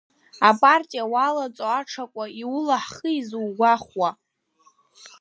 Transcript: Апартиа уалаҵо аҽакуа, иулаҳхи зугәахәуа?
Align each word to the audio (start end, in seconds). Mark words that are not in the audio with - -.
Апартиа 0.49 1.03
уалаҵо 1.13 1.63
аҽакуа, 1.79 2.25
иулаҳхи 2.41 3.21
зугәахәуа? 3.27 4.09